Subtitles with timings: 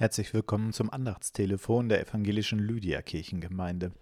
[0.00, 3.92] Herzlich willkommen zum Andachtstelefon der evangelischen Lydia Kirchengemeinde.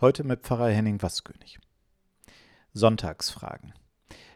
[0.00, 1.60] Heute mit Pfarrer Henning Waskönig.
[2.72, 3.72] Sonntagsfragen.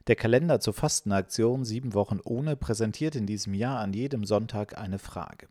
[0.07, 5.01] Der Kalender zur Fastenaktion Sieben Wochen ohne präsentiert in diesem Jahr an jedem Sonntag eine
[5.01, 5.49] Frage.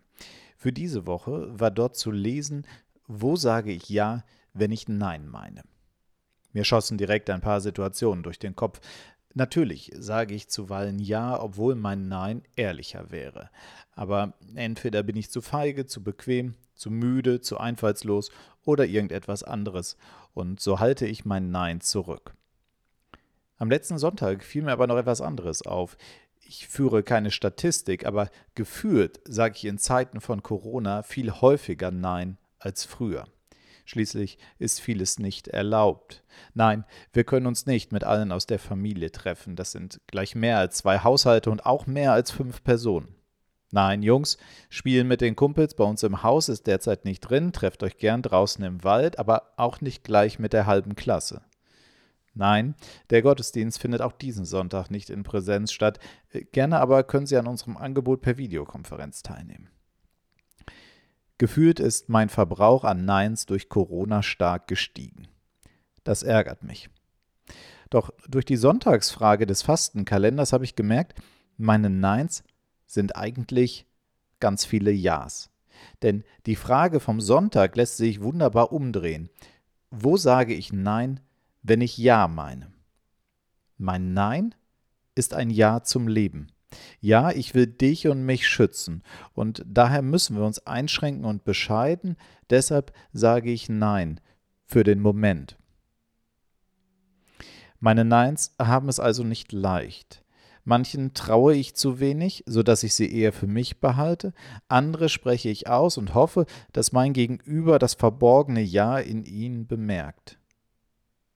[0.55, 2.65] Für diese Woche war dort zu lesen,
[3.05, 4.23] wo sage ich Ja,
[4.53, 5.63] wenn ich Nein meine.
[6.53, 8.79] Mir schossen direkt ein paar Situationen durch den Kopf.
[9.35, 13.49] Natürlich sage ich zuweilen Ja, obwohl mein Nein ehrlicher wäre.
[13.91, 18.31] Aber entweder bin ich zu feige, zu bequem, zu müde, zu einfallslos
[18.63, 19.97] oder irgendetwas anderes,
[20.33, 22.33] und so halte ich mein Nein zurück.
[23.57, 25.97] Am letzten Sonntag fiel mir aber noch etwas anderes auf.
[26.39, 32.37] Ich führe keine Statistik, aber gefühlt sage ich in Zeiten von Corona viel häufiger Nein
[32.57, 33.27] als früher.
[33.89, 36.23] Schließlich ist vieles nicht erlaubt.
[36.53, 39.55] Nein, wir können uns nicht mit allen aus der Familie treffen.
[39.55, 43.15] Das sind gleich mehr als zwei Haushalte und auch mehr als fünf Personen.
[43.71, 44.37] Nein, Jungs,
[44.69, 48.21] spielen mit den Kumpels bei uns im Haus ist derzeit nicht drin, trefft euch gern
[48.21, 51.41] draußen im Wald, aber auch nicht gleich mit der halben Klasse.
[52.35, 52.75] Nein,
[53.09, 55.97] der Gottesdienst findet auch diesen Sonntag nicht in Präsenz statt.
[56.51, 59.71] Gerne aber können Sie an unserem Angebot per Videokonferenz teilnehmen.
[61.39, 65.29] Gefühlt ist mein Verbrauch an Neins durch Corona stark gestiegen.
[66.03, 66.89] Das ärgert mich.
[67.89, 71.17] Doch durch die Sonntagsfrage des Fastenkalenders habe ich gemerkt,
[71.57, 72.43] meine Neins
[72.85, 73.87] sind eigentlich
[74.41, 75.49] ganz viele Ja's.
[76.01, 79.29] Denn die Frage vom Sonntag lässt sich wunderbar umdrehen.
[79.91, 81.21] Wo sage ich Nein,
[81.63, 82.73] wenn ich Ja meine?
[83.77, 84.55] Mein Nein
[85.15, 86.47] ist ein Ja zum Leben.
[87.01, 92.17] Ja, ich will dich und mich schützen, und daher müssen wir uns einschränken und bescheiden,
[92.49, 94.19] deshalb sage ich Nein
[94.65, 95.57] für den Moment.
[97.79, 100.23] Meine Neins haben es also nicht leicht.
[100.65, 104.33] Manchen traue ich zu wenig, so dass ich sie eher für mich behalte,
[104.67, 110.37] andere spreche ich aus und hoffe, dass mein Gegenüber das verborgene Ja in ihnen bemerkt.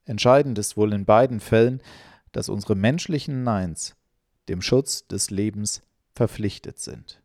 [0.06, 1.82] Entscheidend ist wohl in beiden Fällen,
[2.34, 3.96] dass unsere menschlichen Neins
[4.50, 5.82] dem Schutz des Lebens
[6.14, 7.22] verpflichtet sind.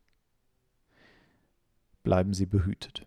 [2.03, 3.07] Bleiben Sie behütet.